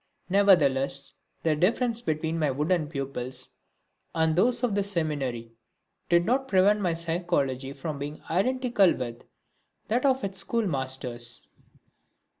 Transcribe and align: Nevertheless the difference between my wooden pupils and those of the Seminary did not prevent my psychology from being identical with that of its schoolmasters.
Nevertheless 0.31 1.13
the 1.43 1.55
difference 1.55 2.01
between 2.01 2.39
my 2.39 2.49
wooden 2.49 2.87
pupils 2.87 3.49
and 4.15 4.35
those 4.35 4.63
of 4.63 4.73
the 4.73 4.81
Seminary 4.81 5.53
did 6.09 6.25
not 6.25 6.47
prevent 6.47 6.81
my 6.81 6.95
psychology 6.95 7.71
from 7.71 7.99
being 7.99 8.19
identical 8.27 8.95
with 8.97 9.21
that 9.89 10.03
of 10.03 10.23
its 10.23 10.39
schoolmasters. 10.39 11.47